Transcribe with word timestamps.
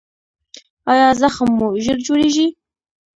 ایا 0.91 1.09
زخم 1.21 1.49
مو 1.57 1.67
ژر 1.83 1.97
جوړیږي؟ 2.07 2.47